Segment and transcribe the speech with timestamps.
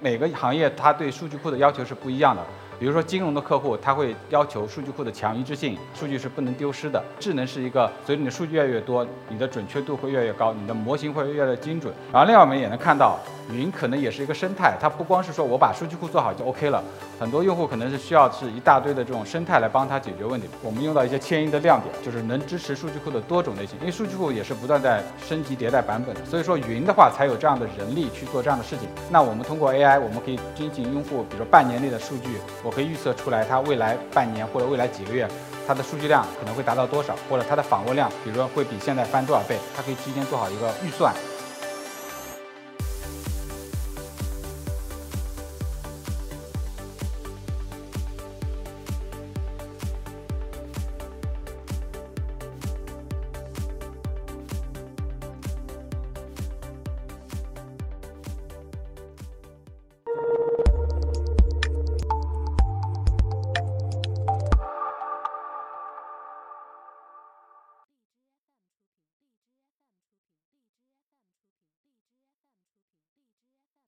[0.00, 2.42] 每个行业它对数据库的要求是不一样的。
[2.78, 7.04] 比如说金融的客户，他会要求数据库的强一致性，数据是不能丢失的。
[7.18, 11.92] 智能是一个，随着你的数据越来越多，你的准确度会越来越高，你的模型会越来越精准。
[12.10, 13.18] 然后另外我们也能看到，
[13.52, 16.82] 云可能也是一个生态，它不光是说我把数据库做好就 OK 了，
[17.18, 20.48] 很多用户可能是需要是一大堆的这种生态来帮他解决问题。
[20.62, 28.88] 我们用到一些迁移的亮点，就是能支持数据库的多种类型，因为数据库也是不断在升级迭代版本的，所以说云的话才有这样的人力去做这样的事情。
[29.10, 33.44] 那我们通过 AI，我们可以进行用户，比如说半年内的数据，我可以预测出来。
[33.44, 35.26] 它未来半年或者未来几个月，
[35.66, 41.12] 它的数据量可能会达到多少，或者它的访问量，比如说会比现在翻多少倍，它可以提前做好一个预算。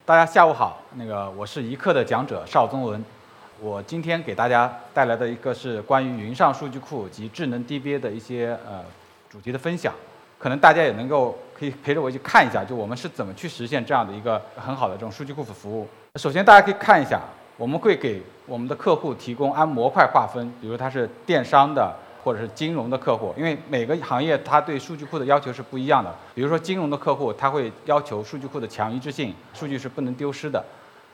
[0.05, 3.05] 大家下午好，那个我是一课的讲者邵宗文，
[3.61, 8.84] 我今天给大家带来的一个是关于云上数据库及智能 DBA 的一些呃
[9.30, 9.95] 主题的分享，
[10.41, 15.86] 可能大家也能够可以陪着我一起看一下，就我们是怎么去实现这样的一个很好的这种数据库服务。
[16.17, 17.20] 首先大家可以看一下，
[17.56, 21.95] 我们会给我们的客户提供按模块划分，比如它是电商的。
[22.22, 26.14] 或者是金融的客户，因为每个行业它对数据库的要求是不一样的。
[26.34, 30.64] 比如说金融的客户，他会要求数据库的强一致性，数据是不能丢失的。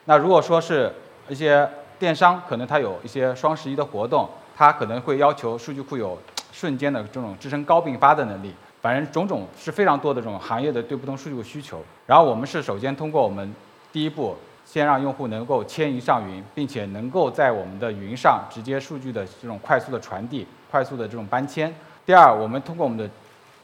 [0.05, 0.93] 那如果说是
[1.29, 6.19] 一些电商，可能它有一些双十一的活动，它可能会要求数据库有
[6.53, 8.55] 瞬间的这种支撑高并发的能力。
[8.81, 11.83] 反正种种是非常多的这种行业的对不同数据库需求。
[12.07, 13.55] 然后我们是首先通过我们
[13.93, 14.37] 第一步。
[14.71, 21.75] 先让用户能够迁移上云，并且能够在我们的云上直接数据的这种快速的传递、快速的这种搬迁。
[22.05, 23.09] 第二，我们通过我们的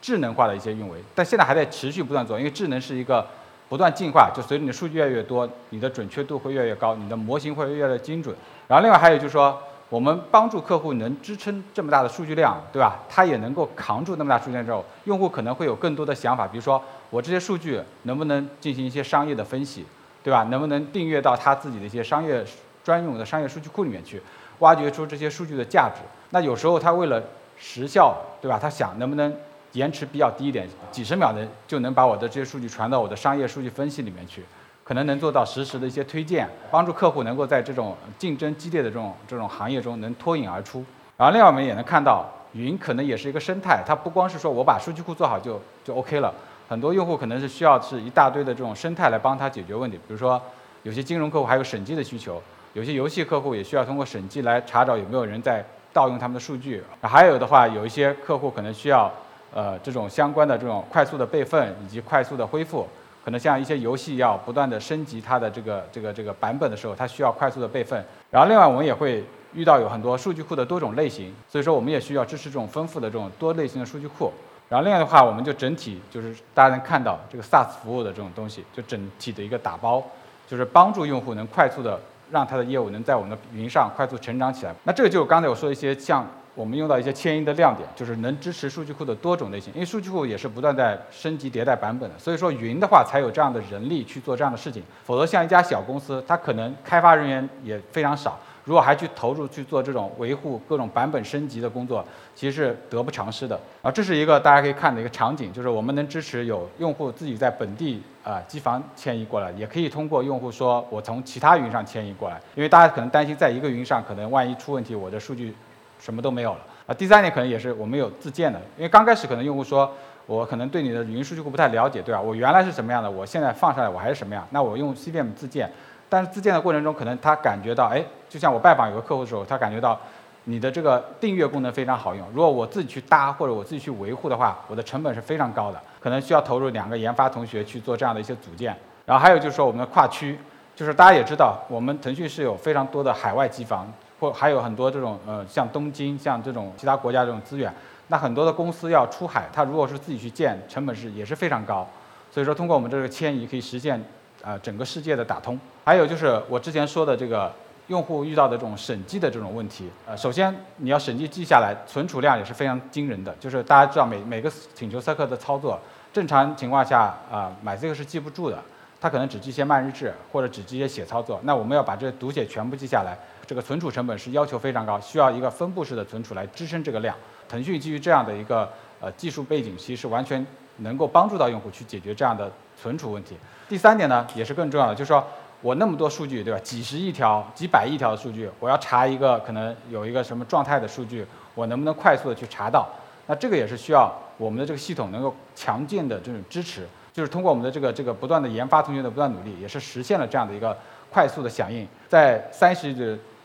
[0.00, 3.26] 智能化的一些运维，但现在还在持续不断做，因为智能是一个
[3.68, 8.34] 不断进化，就随着你的数据越来越多，你的准确度会越来越高，你的模型会越来越精准。
[8.66, 12.96] 然后另外还有就是说，我们帮助客户能支撑这么大的数据量，对吧？
[13.10, 19.84] 他也能够扛住那么大数据量之后，用户可能会有更多的想法，比如说我这些数据能不能进行一些商业的分析？
[20.24, 20.42] 对吧？
[20.44, 22.42] 能不能订阅到他自己的一些商业
[22.82, 24.20] 专用的商业数据库里面去，
[24.60, 26.00] 挖掘出这些数据的价值？
[26.30, 27.22] 那有时候他为了
[27.58, 28.58] 时效，对吧？
[28.58, 29.30] 他想能不能
[29.72, 34.42] 延迟比较低一点，几十秒的就能把我的这些数据传到我的商业数据分析里面去，
[34.82, 40.82] 可能能做到实时的一些推荐，帮助客户能够在这种竞争激烈的这种这种行业中能脱颖而出。
[41.18, 46.32] 然后另外我们也能看到，云可能也是一个生态，它不光是说我把数据库做好就就 OK 了。
[46.74, 50.42] 很多用户可能是需要是一大堆的这种生态来帮他解决问题，比如说
[50.82, 52.42] 有些金融客户还有审计的需求，
[52.72, 59.08] 有些游戏客户也需要通过审计来查找有没有人在盗用他们的数据，还有的话有一些客户可能需要
[59.54, 62.88] 呃这种相关的这种快速的备份以及快速的恢复，
[63.24, 68.04] 可能像一些游戏要不断的升级它的这个这个这个版本的时候，它需要快速的备份。
[68.32, 74.32] 然后另外我们也会遇到有很多数据库的多种类型，所以说我们也需要支持这种丰富的这种多类型的数据库。
[74.74, 80.02] 然后另外的话，我们就整体就是大家能看到这个 SaaS 服务的这种东西，就整体的一个打包，
[80.48, 82.00] 就是帮助用户能快速的
[82.32, 84.74] 让他的业务能在我们的云上快速成长起来。
[84.82, 86.26] 那这个就是刚才我说一些像
[86.56, 98.36] 我们用到一些迁移的亮点，就是能支持数据库的多种类型，因为数据库也是不断在升级迭代版本的，所以说云的话才有这样的人力去做这样的事情，否则像一家小公司，它可能开发人员也非常少。
[98.64, 102.04] 如果还去投入去做这种维护各种版本升级的工作，
[102.34, 103.60] 其实是得不偿失的。
[103.82, 115.54] 啊，这是一个大家可以看的一个场景，就是我们能支持有用户自己在本地啊机房迁移过来，也可以通过用户说我从其他云上迁移过来，因为大家可能担心在一个云上可能万一出问题，我的数据
[115.98, 116.60] 什么都没有了。
[116.86, 119.92] 啊，第三点可能也是我们有自建的，因为刚开始可能用户说
[120.24, 122.20] 我可能对你的云数据库不太了解，对吧？
[122.20, 125.70] 我原来是什么样的，我现在放上来我还是什么样，那我用 CVM 自建。
[126.08, 129.98] 但是自建的过程中，可能他感觉到，哎，就像我拜访有个客户的时候，他感觉到
[130.44, 132.26] 你的这个订阅功能非常好用。
[132.32, 138.76] 如果我自己去搭或者我自己去维护的话，我的成本是非常高的，可能需要投入两个研发同学去做这样的一些组件。
[139.06, 140.38] 然后还有就是说我们的跨区，
[140.76, 143.90] 就是大家也知道，我们腾讯是有非常多的海外机房，
[144.20, 147.72] 或还有很多这种呃像东京像这种其他国家这种资源。
[148.08, 151.88] 那很多的公司要出海，它如果是自己去建，成本是也是非常高。
[152.30, 154.02] 所以说通过我们这个迁移可以实现。
[154.44, 157.50] 呃，整个世界的打通，还有就是我之前说的这个
[157.86, 159.88] 用户遇到的这种审计的这种问题。
[160.06, 163.34] 呃，首先你要审计记下来，存储量也是非常惊人的。
[163.40, 165.80] 就是大家知道每每个请求 c 客的操作，
[166.12, 168.62] 正常情况下啊，买这个是记不住的。
[169.00, 173.14] 它可能只记一些慢日志或者只记一些写操作，那我们要把这读写全部记下来，
[173.46, 177.14] 这个存储成本是要求非常高，需要一个分布式的存储来支撑这个量。
[177.46, 178.66] 腾讯基于这样的一个
[179.00, 180.46] 呃技术背景，其实完全
[180.78, 182.50] 能够帮助到用户去解决这样的
[182.80, 183.36] 存储问题。
[183.68, 185.24] 第三点呢，也是更重要的，就是说
[185.62, 186.58] 我那么多数据，对吧？
[186.60, 192.88] 几十亿条、几百亿条的数据，我要查一个可能有一个什么状态的数据，我能不能快速的去查到？
[193.26, 196.86] 那这个也是需要我们的这个系统能够强劲的这种支持。
[197.12, 200.76] 就是通过我们的这个这个不断的研发，同学的不断努力，也是实现了这样的一个
[201.10, 202.92] 快速的响应，在三十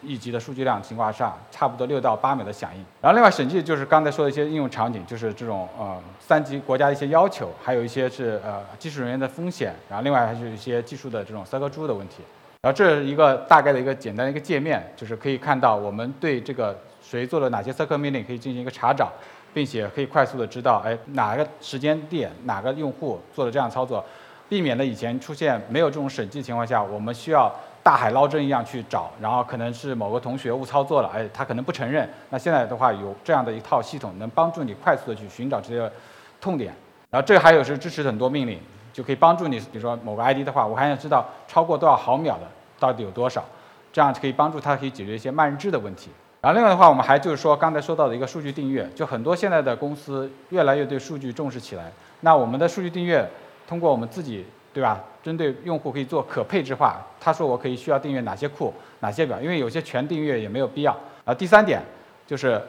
[0.01, 2.85] 一级的数据量情况下，差不多六到八秒的响应。
[3.01, 12.23] 然后另外审计就是刚才说的一些应用场景，就是这种呃三级国家的一些要求，还有一些是呃技术人员的风险，然后另外还是一些技术的这种三个猪的问题。
[12.61, 19.11] 然后这是一个大概的一个简单的一个界面，就是可以看到我们对这个谁做了哪些 circle 命令可以进行一个查找。
[19.51, 24.05] 并且可以快速的知道，哎，哪个时间点哪个用户做了这样操作，
[24.47, 27.51] 避免了以前出现没有这种审计情况下，我们需要
[27.89, 32.07] 大海捞针一样去找，然后可能是某个同学误操作了，哎，他可能不承认。
[32.29, 35.91] 那现在的话有这样的一套系统，能帮助你快速的去寻找这些
[36.39, 36.71] 痛点。
[37.09, 38.59] 然后这还有是支持很多命令，
[38.93, 42.41] 就可以帮助你，比如说某个 ID 的话，我还想知道超过多少毫秒的
[42.77, 43.43] 到底有多少，
[43.91, 46.11] 这样可以帮助他可以解决一些慢日志的问题。
[46.41, 51.91] 然后另外的话，我们还就是说刚才说到的一个数据订阅，就很多现在的公司越来越对数据重视起来。
[52.19, 53.27] 那我们的数据订阅，
[53.67, 55.03] 通过我们自己，对吧？
[55.21, 57.05] 针对用户可以做可配置化。
[57.19, 60.97] 他说我可以需要订阅哪些库、哪些表，因为有些全订阅也没有必要。
[61.25, 61.81] 啊第三点
[62.25, 62.61] 就是，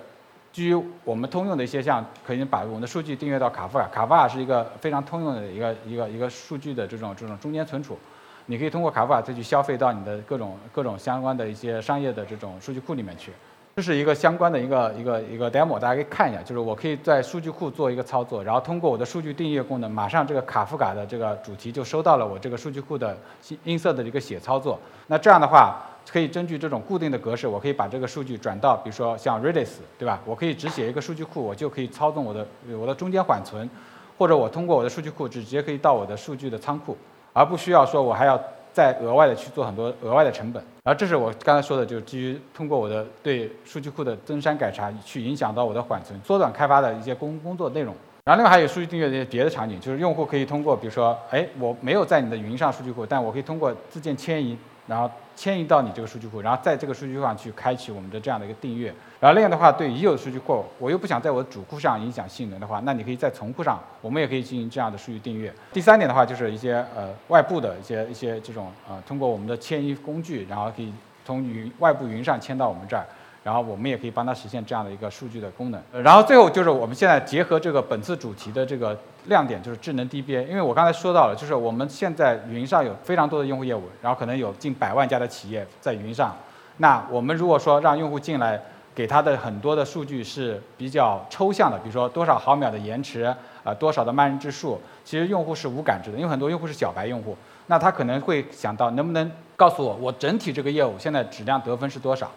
[0.52, 3.86] 基于我们通用的一些像，可以把我们的数据订阅到卡夫卡。
[3.88, 7.98] 卡夫卡是一个非常通用的一个一个一个数据的这种这种中间存储。
[8.46, 13.30] 你可以通过卡夫卡再去消费到你的各种各种相关的一些商业的这种数据库里面去。
[13.76, 16.42] 这是一个相关的一个一个一个 demo，大家可以看一下。
[16.42, 23.16] 就是我可以在数据库做一个操作，然后通过我的数据订阅功能，马上这个卡夫卡的这个主题就收到了我这个数据库的
[23.64, 24.78] 音色的一个写操作。
[25.06, 25.80] 那这样的话，
[26.10, 30.20] 可以根据这种固定的格式，我可以把这个数据转到，比如说像 Redis，对吧？
[30.26, 32.46] 我可以只写一个数据库，我就可以操纵我的
[32.78, 33.70] 我的中间缓存，
[34.18, 36.94] 或者我通过我的数据库直接可以到我的数据的仓库，
[37.32, 38.38] 而不需要说我还要。
[38.72, 47.94] 再额外的去做很多额外的成本，然后这是我刚才说的，就是基于通过我的对数据库的增删改查，去影响到我的缓存，缩短开发的一些工工作内容。
[48.24, 54.56] 然后另外还有数据订阅的一些别的场景，就是用户可以通过，比如说，哎，我没有在你的云上数据库，但我可以通过自建迁移。
[54.90, 58.92] 然后迁移到你这个数据库，然后在这个数据库上去开启我们的这样的一个订阅。
[59.20, 65.54] 然后另外的话，对已有的数据库，我又不想在我的主库上影响性能的话，那你可以在从库上，我们也可以进行这样的数据订阅。
[65.72, 70.92] 第三点的话，就是一些呃外部的一些一些这种呃通过我们的迁移工具，然后可以
[71.24, 73.06] 从云外部云上迁到我们这儿。
[73.42, 75.80] 然后我们也可以帮它实现这样的一个数据的功能。
[76.02, 78.96] 然后最后就是我们现在结合这个本次主题的这个
[79.26, 80.46] 亮点，就是智能 DBA。
[80.46, 86.36] 因为我刚才说到了，就是我们现在云上有非常多的用户业务，然后可能有近百万家的企业在云上。
[86.78, 88.60] 那我们如果说让用户进来，
[88.94, 93.22] 给他的很多的数据是比较抽象的，比如说多少毫秒的延迟，
[93.62, 97.36] 啊多少的慢日之数，其实用户是无感知的，因为很多用户是小白用户，
[97.68, 102.30] 那他可能会想到能不能告诉我，我整体这个业务现在质量得分是多少？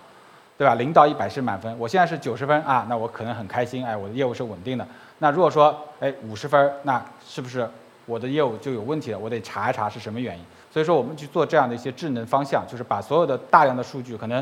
[0.64, 0.76] 对吧？
[0.76, 4.88] 零到一百是满分，我现在是九十分啊，那我可能很开心，哎，我的业务是稳定的。
[5.20, 7.70] 那如果说，哎，五十分，那是不是
[8.06, 9.20] 我的业务就有问题了？
[9.20, 10.46] 我得查一查是什么原因。
[10.72, 14.42] 所以说，我们去做这样的一些智能方向，就是把所有的大量的数据，可能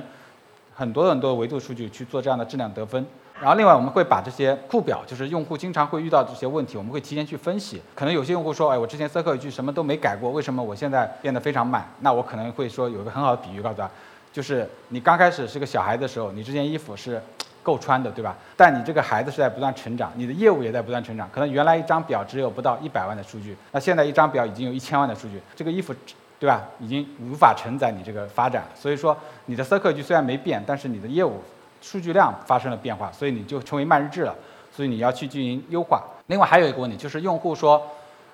[0.76, 3.04] 很多很多维度数据去做这样的质量得分。
[3.40, 7.82] 然后另外，我们会把这些库表，就是用户经常会遇到这些问题，我们会提前去分析。
[7.96, 11.84] 可能有些用户说，哎，我之前 circle 语句什么都没改过，为什么我现在变得非常慢？
[12.02, 13.90] 那我可能会说有一个很好的比喻，告诉他。
[14.32, 17.22] 就是你刚开始是个小孩的时候，你这件衣服是
[17.62, 18.36] 够穿的，对吧？
[18.56, 21.30] 但你这个孩子是在不断成长，你的业务也在不断成长。
[21.34, 25.42] 可能原来一张表只有不到一百万的数据，那现在一张表已经有一千万的数据。
[25.56, 25.94] 这个衣服，
[26.40, 26.64] 对吧？
[26.80, 28.64] 已经无法承载你这个发展。
[28.74, 29.16] 所以说，
[29.48, 31.44] 你的 circle 句虽然没变，但是你的业务
[31.82, 34.34] 数据量发生了变化，所以你就成为慢日志了。
[34.72, 36.02] 所以你要去进行优化。
[36.28, 37.86] 另外还有一个问题就是用户说，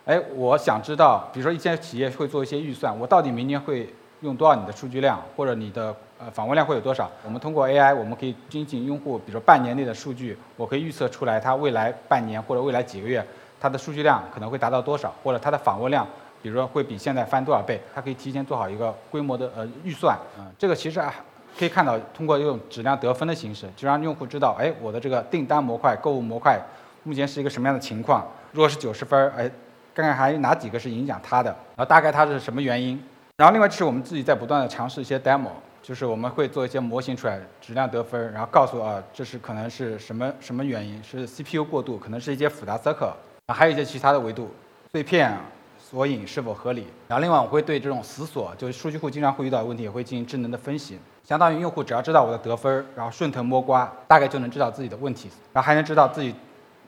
[0.06, 3.92] 哎，我想知道，比如说一些企业会做一些预算，我到底明年会。
[4.22, 7.10] 用多少你的数据量，或者你的呃访问量会有多少？
[7.24, 13.24] 我们通过 AI，我们可以精进用户，比如说半年内的数据，我可以预测出来他未来半年或者未来几个月，
[13.60, 16.08] 他的数据量可能会达到多少，或者他的访问量，
[16.42, 20.18] 比如说会比现在翻多少倍，它可以提前做好一个规模的呃预算。
[20.40, 21.14] 嗯，这个其实啊
[21.58, 26.60] 可以看到，通过用质量得分的形式，就让用户知道，哎，我的这个订单模块、购物模块
[27.04, 28.26] 目前是一个什么样的情况。
[28.52, 29.50] 如果是九十分，哎，
[29.94, 33.00] 看看还有哪几个是影响它的，然后大概它是什么原因。
[33.38, 35.52] 然后另外就是我们自己在不断的尝试一些 demo，
[35.84, 43.14] 就是我们会做一些模型出来，质量得分，然后告诉啊，这是可能是什么什么原因，是 CPU 过度，可能是一些复杂 circle，
[43.54, 44.50] 还有一些其他的维度，
[44.92, 45.38] 碎片
[45.80, 46.88] 索引是否合理。
[47.08, 50.98] 然后另外我会对这种死锁，就是数据库经常会遇到的问题，也会进行智能的分析。
[51.24, 56.34] 相当于用户只要知道我的得分，然后顺藤摸瓜，大概就能知道自己的问题，然后还能知道自己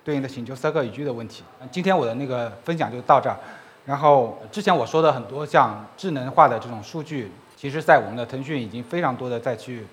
[0.04, 1.44] 对应的请求 circle 语句的问题。
[1.70, 3.38] 今天我的那个分享就到这儿。
[3.86, 9.86] 然后之前我说的很多像智能化的这种数据，其实在我们的腾讯已经非常多的在去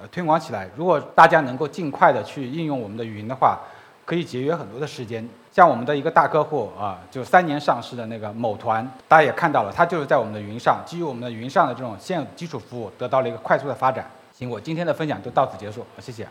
[0.00, 0.68] 呃推广起来。
[0.76, 3.60] 如果大家能够尽快的去应用我们的云的话，
[4.04, 5.26] 可以节约很多的时间。
[5.52, 14.04] 像我们的一个大客户啊，就三年上市的那个某团，大家也看到了，它就是在我们的云上，基于我们的云上的这种现有基础服务，得到了一个快速的发展。
[14.32, 16.26] 行，我今天的分享就到此结束，谢谢。